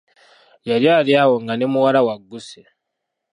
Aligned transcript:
Yali 0.69 0.87
ali 0.99 1.13
awo 1.23 1.35
nga 1.43 1.53
ne 1.55 1.65
muwala 1.71 1.99
we 2.05 2.11
agusse. 2.15 2.61